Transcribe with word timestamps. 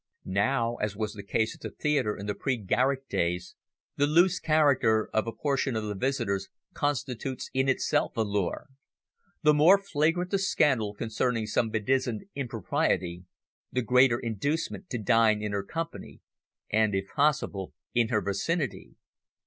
Now, 0.25 0.77
as 0.77 0.95
was 0.95 1.13
the 1.13 1.21
case 1.21 1.53
at 1.53 1.61
the 1.61 1.69
theatre 1.69 2.17
in 2.17 2.25
the 2.25 2.33
pre 2.33 2.57
Garrick 2.57 3.07
days, 3.07 3.55
the 3.97 4.07
loose 4.07 4.39
character 4.39 5.11
of 5.13 5.27
a 5.27 5.31
portion 5.31 5.75
of 5.75 5.83
the 5.83 5.93
visitors 5.93 6.49
constitutes 6.73 7.51
in 7.53 7.69
itself 7.69 8.17
a 8.17 8.21
lure. 8.23 8.69
The 9.43 9.53
more 9.53 9.77
flagrant 9.77 10.31
the 10.31 10.39
scandal 10.39 10.95
concerning 10.95 11.45
some 11.45 11.69
bedizened 11.69 12.23
"impropriety" 12.33 13.25
the 13.71 13.83
greater 13.83 14.17
the 14.19 14.25
inducement 14.25 14.89
to 14.89 14.97
dine 14.97 15.39
in 15.43 15.51
her 15.51 15.61
company, 15.61 16.21
and, 16.71 16.95
if 16.95 17.07
possible, 17.13 17.75
in 17.93 18.07
her 18.07 18.21
vicinity. 18.23 18.95